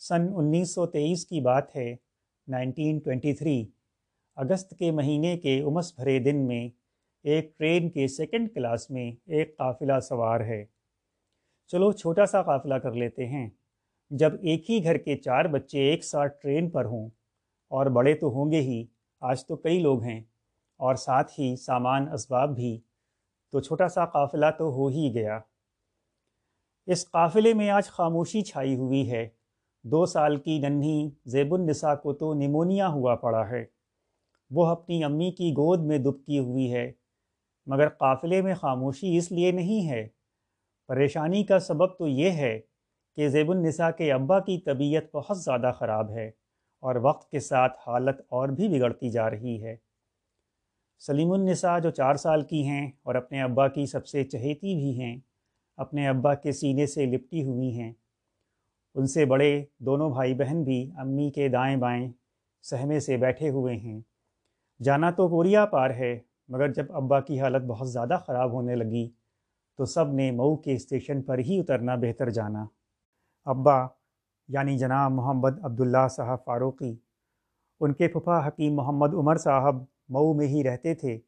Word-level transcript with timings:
سن 0.00 0.26
انیس 0.36 0.74
سو 0.74 0.86
تیئیس 0.86 1.24
کی 1.26 1.40
بات 1.40 1.74
ہے، 1.76 1.94
نائنٹین 2.48 2.98
ٹوینٹی 2.98 3.32
تھری، 3.32 3.64
اگست 4.36 4.70
کے 4.78 4.90
مہینے 4.90 5.36
کے 5.38 5.58
امس 5.62 5.92
بھرے 5.94 6.18
دن 6.18 6.36
میں 6.46 6.68
ایک 7.24 7.58
ٹرین 7.58 7.88
کے 7.90 8.06
سیکنڈ 8.08 8.48
کلاس 8.54 8.90
میں 8.90 9.10
ایک 9.26 9.56
قافلہ 9.56 9.98
سوار 10.00 10.40
ہے۔ 10.40 10.64
چلو 11.70 11.90
چھوٹا 11.92 12.26
سا 12.26 12.42
قافلہ 12.42 12.74
کر 12.74 12.92
لیتے 12.92 13.26
ہیں۔ 13.26 13.48
جب 14.10 14.32
ایک 14.42 14.70
ہی 14.70 14.82
گھر 14.84 14.96
کے 14.96 15.16
چار 15.16 15.44
بچے 15.44 15.80
ایک 15.80 16.04
ساتھ 16.04 16.40
ٹرین 16.42 16.70
پر 16.70 16.84
ہوں، 16.84 17.08
اور 17.70 17.86
بڑے 17.86 18.14
تو 18.14 18.28
ہوں 18.28 18.50
گے 18.52 18.60
ہی، 18.60 18.84
آج 19.22 19.44
تو 19.46 19.56
کئی 19.56 19.80
لوگ 19.80 20.02
ہیں، 20.02 20.20
اور 20.80 20.94
ساتھ 20.94 21.32
ہی 21.40 21.54
سامان 21.56 22.08
اسباب 22.12 22.54
بھی، 22.56 22.78
تو 23.52 23.60
چھوٹا 23.60 23.88
سا 23.88 24.06
قافلہ 24.06 24.50
تو 24.58 24.70
ہو 24.70 24.86
ہی 24.86 25.12
گیا۔ 25.14 25.38
اس 26.88 27.04
قافلے 27.10 27.54
میں 27.54 27.68
آج 27.70 27.88
خاموشی 27.88 28.42
چھائی 28.42 28.74
ہوئی 28.76 29.10
ہے۔ 29.10 29.28
دو 29.84 30.06
سال 30.06 30.36
کی 30.36 30.58
ننھی 30.58 31.10
زیب 31.24 31.54
النساء 31.54 31.94
کو 31.94 32.12
تو 32.12 32.34
نمونیا 32.34 32.88
ہوا 32.88 33.14
پڑا 33.14 33.48
ہے۔ 33.50 33.64
وہ 34.50 34.66
اپنی 34.66 35.04
امی 35.04 35.30
کی 35.30 35.50
گود 35.52 35.80
میں 35.80 35.98
دبکی 35.98 36.38
ہوئی 36.38 36.72
ہے، 36.72 36.92
مگر 37.66 37.88
قافلے 37.88 38.42
میں 38.42 38.54
خاموشی 38.54 39.16
اس 39.16 39.32
لیے 39.32 39.52
نہیں 39.52 39.88
ہے۔ 39.88 40.08
پریشانی 40.88 41.44
کا 41.44 41.58
سبب 41.58 41.98
تو 41.98 42.08
یہ 42.08 42.30
ہے 42.30 42.60
کہ 43.16 43.28
زیب 43.28 43.50
النساء 43.50 43.90
کے 43.90 44.12
ابا 44.12 44.40
کی 44.40 44.58
طبیعت 44.58 45.04
بہت 45.14 45.38
زیادہ 45.38 45.72
خراب 45.78 46.10
ہے 46.10 46.28
اور 46.82 46.94
وقت 46.94 47.30
کے 47.30 47.40
ساتھ 47.40 47.78
حالت 47.86 48.20
اور 48.28 48.48
بھی 48.48 48.68
بگڑتی 48.68 49.10
جا 49.10 49.30
رہی 49.30 49.62
ہے۔ 49.64 49.76
سلیم 50.98 51.32
النساء 51.32 51.78
جو 51.78 51.90
چار 51.90 52.14
سال 52.14 52.42
کی 52.42 52.66
ہیں 52.66 52.90
اور 53.02 53.14
اپنے 53.14 53.42
ابا 53.42 53.68
کی 53.68 53.86
سب 53.86 54.06
سے 54.06 54.24
چہیتی 54.24 54.74
بھی 54.74 55.00
ہیں، 55.00 55.16
اپنے 55.76 56.08
ابا 56.08 56.34
کے 56.34 56.52
سینے 56.52 56.86
سے 56.86 57.06
لپٹی 57.06 57.42
ہوئی 57.42 57.80
ہیں۔ 57.80 57.92
ان 58.94 59.06
سے 59.06 59.24
بڑے 59.24 59.64
دونوں 59.78 60.10
بھائی 60.10 60.34
بہن 60.34 60.62
بھی 60.62 60.90
امی 60.96 61.30
کے 61.30 61.48
دائیں 61.48 61.76
بائیں 61.76 62.12
سہمے 62.62 63.00
سے 63.00 63.16
بیٹھے 63.16 63.50
ہوئے 63.50 63.76
ہیں۔ 63.76 64.00
جانا 64.82 65.10
تو 65.10 65.28
پوریا 65.28 65.66
پار 65.66 65.90
ہے، 65.90 66.18
مگر 66.48 66.72
جب 66.72 66.92
ابا 66.96 67.20
کی 67.20 67.40
حالت 67.40 67.62
بہت 67.62 67.90
زیادہ 67.90 68.18
خراب 68.26 68.52
ہونے 68.52 68.74
لگی 68.74 69.08
تو 69.76 69.84
سب 69.84 70.12
نے 70.12 70.30
مئو 70.30 70.56
کے 70.56 70.74
اسٹیشن 70.74 71.22
پر 71.22 71.38
ہی 71.38 71.60
اترنا 71.60 71.94
بہتر 71.94 72.30
جانا۔ 72.30 72.66
ابا 73.44 73.86
یعنی 74.48 74.78
جناب 74.78 75.12
محمد 75.12 75.64
عبداللہ 75.64 76.08
صاحب 76.10 76.44
فاروقی، 76.44 76.96
ان 77.80 77.92
کے 77.92 78.08
پھپھا 78.08 78.46
حکیم 78.48 78.74
محمد 78.74 79.14
عمر 79.14 79.36
صاحب 79.36 79.76
مئو 80.08 80.32
میں 80.32 80.46
ہی 80.46 80.64
رہتے 80.64 80.94
تھے۔ 80.94 81.18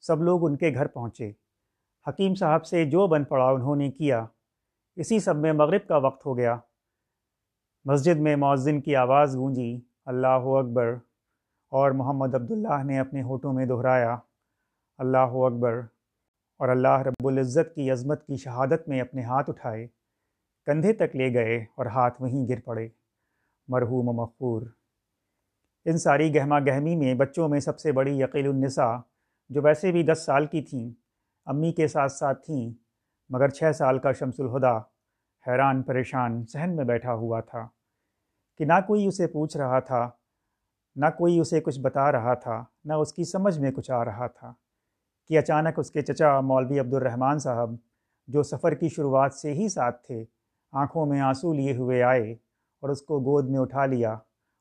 سب 0.00 0.22
لوگ 0.22 0.46
ان 0.46 0.56
کے 0.56 0.74
گھر 0.74 0.86
پہنچے۔ 0.86 1.32
حکیم 2.08 2.34
صاحب 2.34 2.66
سے 2.66 2.84
جو 2.84 3.06
بن 3.06 3.24
پڑا 3.24 3.46
انہوں 3.46 3.76
نے 3.76 3.90
کیا، 3.90 4.26
اسی 4.96 5.18
سب 5.18 5.36
میں 5.36 5.52
مغرب 5.52 5.88
کا 5.88 5.96
وقت 5.96 6.26
ہو 6.26 6.36
گیا۔ 6.36 6.56
مسجد 7.86 8.20
میں 8.20 8.34
مؤذن 8.36 8.80
کی 8.80 8.96
آواز 8.96 9.36
گونجی، 9.36 9.80
اللہ 10.06 10.46
اکبر، 10.58 10.94
اور 11.72 11.90
محمد 11.90 12.34
عبداللہ 12.34 12.82
نے 12.84 12.98
اپنے 12.98 13.22
ہوٹوں 13.22 13.52
میں 13.52 13.66
دہرایا، 13.66 14.16
اللہ 14.98 15.36
اکبر، 15.46 15.80
اور 16.60 16.68
اللہ 16.68 17.02
رب 17.06 17.26
العزت 17.26 17.74
کی 17.74 17.90
عظمت 17.90 18.26
کی 18.26 18.36
شہادت 18.36 18.88
میں 18.88 19.00
اپنے 19.00 19.22
ہاتھ 19.22 19.50
اٹھائے، 19.50 19.86
کندھے 20.66 20.92
تک 20.92 21.16
لے 21.16 21.32
گئے 21.34 21.56
اور 21.56 21.86
ہاتھ 21.86 22.20
وہیں 22.22 22.48
گر 22.48 22.60
پڑے، 22.60 22.88
مرحوم 23.68 24.14
مغفور 24.16 24.62
ان 25.86 25.98
ساری 25.98 26.34
گہما 26.34 26.58
گہمی 26.60 26.96
میں 26.96 27.14
بچوں 27.14 27.48
میں 27.48 27.60
سب 27.60 27.78
سے 27.78 27.92
بڑی 27.92 28.18
یقیل 28.20 28.48
النساء، 28.48 28.96
جو 29.50 29.62
ویسے 29.62 29.92
بھی 29.92 30.02
دس 30.02 30.22
سال 30.26 30.46
کی 30.46 30.62
تھیں، 30.62 30.90
امی 31.46 31.72
کے 31.72 31.86
ساتھ 31.88 32.12
ساتھ 32.12 32.44
تھیں، 32.46 32.70
مگر 33.30 33.48
چھ 33.48 33.76
سال 33.76 33.98
کا 33.98 34.12
شمس 34.12 34.40
الہدا۔ 34.40 34.78
حیران، 35.48 35.82
پریشان 35.82 36.46
سہن 36.46 36.76
میں 36.76 36.84
بیٹھا 36.84 37.14
ہوا 37.14 37.40
تھا 37.40 37.66
کہ 38.58 38.64
نہ 38.64 38.72
کوئی 38.86 39.06
اسے 39.06 39.26
پوچھ 39.26 39.56
رہا 39.56 39.80
تھا، 39.80 40.08
نہ 40.96 41.06
کوئی 41.18 41.38
اسے 41.40 41.60
کچھ 41.60 41.80
بتا 41.80 42.12
رہا 42.12 42.34
تھا، 42.34 42.64
نہ 42.84 42.92
اس 42.92 43.12
کی 43.12 43.24
سمجھ 43.24 43.58
میں 43.58 43.70
کچھ 43.70 43.90
آ 43.90 44.04
رہا 44.04 44.26
تھا 44.26 44.52
کہ 45.30 45.38
اچانک 45.38 45.78
اس 45.78 45.90
کے 45.90 46.02
چچا 46.02 46.40
مولوی 46.40 46.78
عبد 46.78 46.94
الرحمن 46.94 47.38
صاحب، 47.38 47.74
جو 48.28 48.42
سفر 48.42 48.74
کی 48.74 48.88
شروعات 48.88 49.34
سے 49.34 49.52
ہی 49.54 49.68
ساتھ 49.68 50.06
تھے، 50.06 50.24
آنکھوں 50.72 51.06
میں 51.06 51.20
آنسو 51.20 51.52
لیے 51.52 51.76
ہوئے 51.76 52.02
آئے 52.02 52.32
اور 52.32 52.90
اس 52.90 53.02
کو 53.02 53.20
گود 53.20 53.50
میں 53.50 53.60
اٹھا 53.60 53.86
لیا 53.86 54.12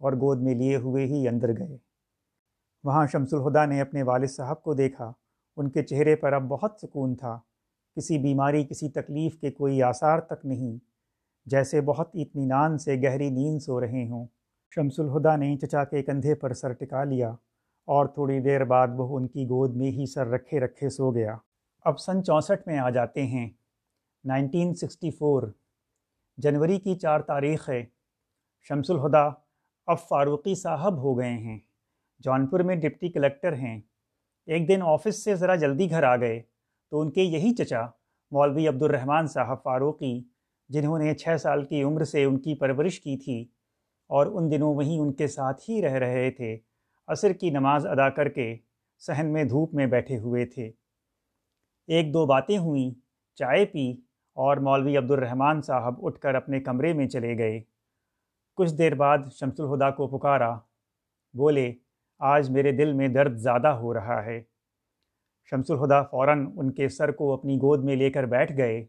اور 0.00 0.12
گود 0.12 0.42
میں 0.42 0.54
لیے 0.54 0.76
ہوئے 0.76 1.04
ہی 1.06 1.28
اندر 1.28 1.48
گئے۔ 1.58 1.76
وہاں 2.84 3.06
شمس 3.06 3.34
الہدا 3.34 3.64
نے 3.64 3.80
اپنے 3.80 4.02
والد 4.02 4.30
صاحب 4.30 4.62
کو 4.62 4.74
دیکھا، 4.74 5.12
ان 5.56 5.70
کے 5.70 5.82
چہرے 5.82 6.16
پر 6.16 6.32
اب 6.32 6.42
بہت 6.42 6.78
سکون 6.82 7.14
تھا۔ 7.14 7.38
کسی 7.96 8.18
بیماری، 8.18 8.64
کسی 8.64 8.88
تکلیف 8.88 9.38
کے 9.38 9.50
کوئی 9.50 9.82
آثار 9.82 10.18
تک 10.18 10.46
نہیں، 10.46 10.78
جیسے 11.46 11.80
بہت 11.80 12.10
اطمینان 12.14 12.78
سے 12.78 12.96
گہری 13.02 13.30
نیند 13.30 13.58
سو 13.58 13.80
رہے 13.80 14.08
ہوں۔ 14.08 14.26
شمس 14.74 15.00
الہدا 15.00 15.36
نے 15.36 15.56
چچا 15.56 15.84
کے 15.84 16.02
کندھے 16.02 16.34
پر 16.34 16.52
سر 16.52 16.72
ٹکا 16.72 17.04
لیا 17.04 17.30
اور 17.86 18.06
تھوڑی 18.06 18.40
دیر 18.40 18.64
بعد 18.64 18.88
وہ 18.96 19.16
ان 19.16 19.26
کی 19.26 19.44
گود 19.44 19.76
میں 19.76 19.90
ہی 19.90 20.06
سر 20.06 20.26
رکھے 20.26 20.60
رکھے 20.60 20.88
سو 20.88 21.10
گیا۔ 21.10 21.36
اب 21.84 21.98
سن 21.98 22.24
چونسٹھ 22.24 22.68
میں 22.68 22.78
آ 22.78 22.90
جاتے 22.90 23.26
ہیں۔ 23.26 23.50
نائنٹین 24.24 24.74
سکسٹی 24.74 25.10
فور، 25.10 25.42
جنوری 26.36 26.78
کی 26.78 26.94
چار 26.94 27.20
تاریخ 27.20 27.68
ہے۔ 27.68 27.84
شمس 28.68 28.90
الہدا 28.90 29.28
اب 29.86 29.98
فاروقی 30.08 30.54
صاحب 30.54 30.98
ہو 30.98 31.18
گئے 31.18 31.32
ہیں۔ 31.32 31.58
جونپور 32.18 32.60
میں 32.60 32.76
ڈپٹی 32.76 33.08
کلیکٹر 33.08 33.52
ہیں۔ 33.52 33.80
ایک 34.46 34.68
دن 34.68 34.82
آفس 34.82 35.24
سے 35.24 35.34
ذرا 35.34 35.54
جلدی 35.54 35.90
گھر 35.90 36.02
آ 36.02 36.16
گئے۔ 36.16 36.42
تو 36.90 37.00
ان 37.00 37.10
کے 37.10 37.22
یہی 37.22 37.54
چچا 37.54 37.82
مولوی 38.32 38.68
عبد 38.68 38.82
الرحمن 38.82 39.26
صاحب 39.26 39.62
فاروقی، 39.62 40.22
جنہوں 40.68 40.98
نے 40.98 41.14
چھ 41.14 41.40
سال 41.40 41.64
کی 41.64 41.82
عمر 41.82 42.04
سے 42.04 42.24
ان 42.24 42.38
کی 42.38 42.54
پرورش 42.54 43.00
کی 43.00 43.16
تھی 43.16 43.40
اور 44.10 44.26
ان 44.26 44.50
دنوں 44.50 44.74
وہیں 44.74 44.98
ان 44.98 45.12
کے 45.12 45.26
ساتھ 45.26 45.70
ہی 45.70 45.82
رہ 45.82 45.92
رہے 45.92 46.30
تھے، 46.30 46.58
عصر 47.08 47.32
کی 47.32 47.50
نماز 47.50 47.86
ادا 47.86 48.08
کر 48.08 48.28
کے 48.28 48.56
صحن 48.98 49.32
میں 49.32 49.44
دھوپ 49.44 49.74
میں 49.74 49.86
بیٹھے 49.86 50.18
ہوئے 50.18 50.46
تھے۔ 50.46 50.70
ایک 51.86 52.14
دو 52.14 52.26
باتیں 52.26 52.58
ہوئیں، 52.58 52.90
چائے 53.34 53.64
پی 53.66 53.92
اور 54.36 54.56
مولوی 54.56 54.96
عبد 54.96 55.10
الرحمن 55.10 55.62
صاحب 55.62 56.06
اٹھ 56.06 56.20
کر 56.20 56.34
اپنے 56.34 56.60
کمرے 56.60 56.92
میں 56.92 57.08
چلے 57.08 57.38
گئے۔ 57.38 57.60
کچھ 58.54 58.74
دیر 58.74 58.94
بعد 58.94 59.18
شمس 59.32 59.60
الہدا 59.60 59.90
کو 59.90 60.18
پکارا، 60.18 60.54
بولے، 61.34 61.72
آج 62.18 62.50
میرے 62.50 62.72
دل 62.72 62.92
میں 62.92 63.08
درد 63.08 63.36
زیادہ 63.36 63.68
ہو 63.68 63.94
رہا 63.94 64.24
ہے۔ 64.24 64.42
شمس 65.50 65.70
الہدا 65.70 66.02
فوراً 66.02 66.52
ان 66.56 66.72
کے 66.72 66.88
سر 66.88 67.10
کو 67.10 67.34
اپنی 67.34 67.56
گود 67.56 67.84
میں 67.84 67.96
لے 67.96 68.10
کر 68.10 68.24
بیٹھ 68.24 68.56
گئے 68.56 68.80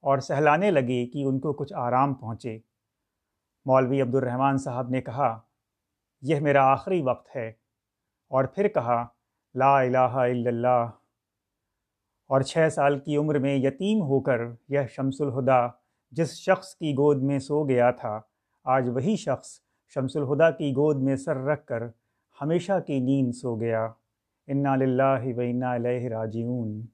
اور 0.00 0.18
سہلانے 0.18 0.70
لگے 0.70 1.06
کہ 1.06 1.24
ان 1.24 1.40
کو 1.40 1.52
کچھ 1.52 1.72
آرام 1.74 2.14
پہنچے۔ 2.14 2.58
مولوی 3.64 4.02
عبد 4.02 4.14
الرحمن 4.14 4.58
صاحب 4.58 4.90
نے 4.90 5.02
کہا، 5.02 5.40
یہ 6.20 6.40
میرا 6.40 6.64
آخری 6.64 7.02
وقت 7.02 7.36
ہے۔ 7.36 7.48
اور 8.28 8.44
پھر 8.44 8.68
کہا، 8.68 9.06
لا 9.54 9.80
الہ 9.80 9.98
الا 9.98 10.50
اللہ۔ 10.50 10.90
اور 12.28 12.40
چھ 12.40 12.68
سال 12.72 12.98
کی 12.98 13.16
عمر 13.16 13.38
میں 13.38 13.56
یتیم 13.56 14.02
ہو 14.02 14.20
کر 14.20 14.40
یہ 14.68 14.80
شمس 14.90 15.20
الہدا 15.20 15.66
جس 16.10 16.32
شخص 16.32 16.74
کی 16.74 16.92
گود 16.92 17.22
میں 17.22 17.38
سو 17.38 17.68
گیا 17.68 17.90
تھا، 17.90 18.20
آج 18.64 18.88
وہی 18.88 19.16
شخص 19.16 19.60
شمس 19.88 20.16
الہدا 20.16 20.50
کی 20.50 20.70
گود 20.70 21.02
میں 21.02 21.16
سر 21.16 21.36
رکھ 21.36 21.66
کر 21.66 21.82
ہمیشہ 22.42 22.72
کی 22.86 23.00
نیند 23.00 23.32
سو 23.32 23.56
گیا۔ 23.56 23.88
انا 24.48 24.76
للہ 24.76 25.36
و 25.36 25.40
انا 25.40 25.72
الہ 25.72 26.08
راجعون۔ 26.08 26.86